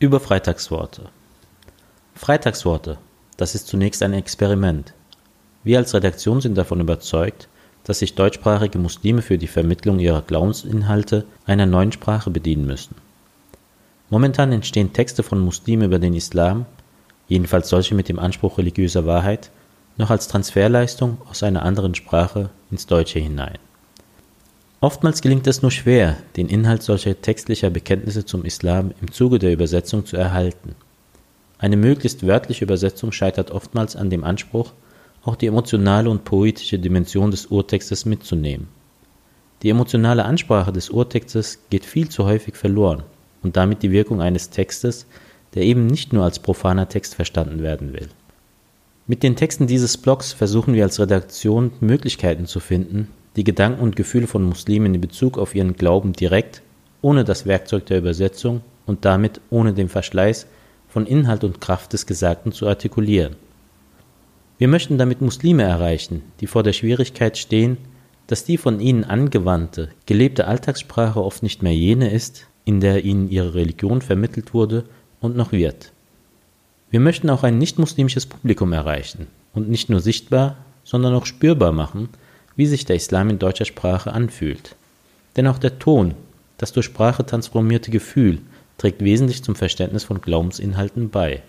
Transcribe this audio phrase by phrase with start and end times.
[0.00, 1.06] Über Freitagsworte.
[2.14, 2.98] Freitagsworte,
[3.36, 4.94] das ist zunächst ein Experiment.
[5.64, 7.48] Wir als Redaktion sind davon überzeugt,
[7.82, 12.94] dass sich deutschsprachige Muslime für die Vermittlung ihrer Glaubensinhalte einer neuen Sprache bedienen müssen.
[14.08, 16.66] Momentan entstehen Texte von Muslimen über den Islam,
[17.26, 19.50] jedenfalls solche mit dem Anspruch religiöser Wahrheit,
[19.96, 23.58] noch als Transferleistung aus einer anderen Sprache ins Deutsche hinein.
[24.80, 29.52] Oftmals gelingt es nur schwer, den Inhalt solcher textlicher Bekenntnisse zum Islam im Zuge der
[29.52, 30.76] Übersetzung zu erhalten.
[31.58, 34.72] Eine möglichst wörtliche Übersetzung scheitert oftmals an dem Anspruch,
[35.24, 38.68] auch die emotionale und poetische Dimension des Urtextes mitzunehmen.
[39.64, 43.02] Die emotionale Ansprache des Urtextes geht viel zu häufig verloren
[43.42, 45.06] und damit die Wirkung eines Textes,
[45.54, 48.08] der eben nicht nur als profaner Text verstanden werden will.
[49.08, 53.08] Mit den Texten dieses Blogs versuchen wir als Redaktion Möglichkeiten zu finden,
[53.38, 56.60] die Gedanken und Gefühle von Muslimen in Bezug auf ihren Glauben direkt,
[57.02, 60.48] ohne das Werkzeug der Übersetzung und damit ohne den Verschleiß
[60.88, 63.36] von Inhalt und Kraft des Gesagten zu artikulieren.
[64.58, 67.76] Wir möchten damit Muslime erreichen, die vor der Schwierigkeit stehen,
[68.26, 73.30] dass die von ihnen angewandte, gelebte Alltagssprache oft nicht mehr jene ist, in der ihnen
[73.30, 74.82] ihre Religion vermittelt wurde
[75.20, 75.92] und noch wird.
[76.90, 82.08] Wir möchten auch ein nicht-muslimisches Publikum erreichen und nicht nur sichtbar, sondern auch spürbar machen,
[82.58, 84.74] wie sich der Islam in deutscher Sprache anfühlt.
[85.36, 86.14] Denn auch der Ton,
[86.58, 88.40] das durch Sprache transformierte Gefühl,
[88.78, 91.40] trägt wesentlich zum Verständnis von Glaubensinhalten bei.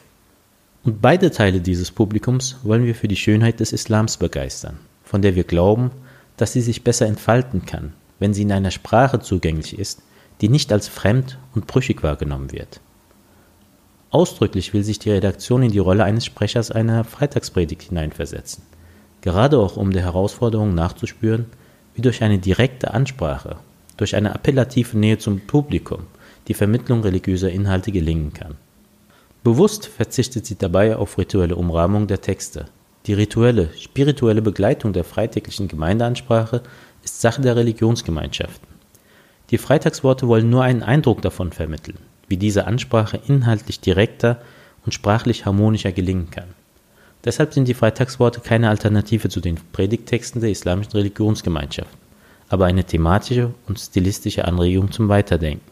[0.84, 5.34] Und beide Teile dieses Publikums wollen wir für die Schönheit des Islams begeistern, von der
[5.34, 5.90] wir glauben,
[6.38, 10.04] dass sie sich besser entfalten kann, wenn sie in einer Sprache zugänglich ist,
[10.42, 12.82] die nicht als fremd und brüchig wahrgenommen wird.
[14.12, 18.62] Ausdrücklich will sich die Redaktion in die Rolle eines Sprechers einer Freitagspredigt hineinversetzen
[19.22, 21.46] gerade auch um der Herausforderung nachzuspüren,
[21.96, 23.58] wie durch eine direkte Ansprache,
[23.98, 26.08] durch eine appellative Nähe zum Publikum
[26.48, 28.56] die Vermittlung religiöser Inhalte gelingen kann.
[29.44, 32.66] Bewusst verzichtet sie dabei auf rituelle Umrahmung der Texte.
[33.06, 36.62] Die rituelle, spirituelle Begleitung der freitäglichen Gemeindeansprache
[37.04, 38.68] ist Sache der Religionsgemeinschaften.
[39.52, 41.98] Die Freitagsworte wollen nur einen Eindruck davon vermitteln,
[42.28, 44.42] wie diese Ansprache inhaltlich direkter
[44.86, 46.50] und sprachlich harmonischer gelingen kann.
[47.26, 51.90] Deshalb sind die Freitagsworte keine Alternative zu den Predigttexten der islamischen Religionsgemeinschaft,
[52.48, 55.70] aber eine thematische und stilistische Anregung zum Weiterdenken.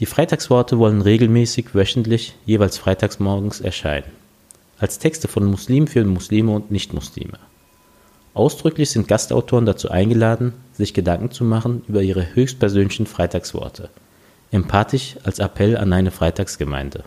[0.00, 4.10] Die Freitagsworte wollen regelmäßig wöchentlich jeweils freitags morgens erscheinen,
[4.78, 7.38] als Texte von Muslimen für Muslime und Nichtmuslime.
[8.34, 13.90] Ausdrücklich sind Gastautoren dazu eingeladen, sich Gedanken zu machen über ihre höchstpersönlichen Freitagsworte,
[14.50, 17.04] empathisch als Appell an eine Freitagsgemeinde.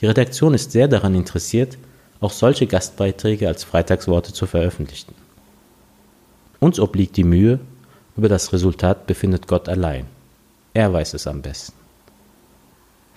[0.00, 1.76] Die Redaktion ist sehr daran interessiert,
[2.22, 5.14] auch solche Gastbeiträge als Freitagsworte zu veröffentlichen.
[6.60, 7.58] Uns obliegt die Mühe,
[8.16, 10.06] über das Resultat befindet Gott allein.
[10.74, 11.72] Er weiß es am besten.